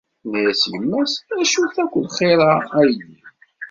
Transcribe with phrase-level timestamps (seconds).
[0.21, 3.19] Tenna-as yemma-s: “Acu–t akk lxir-a a yelli?»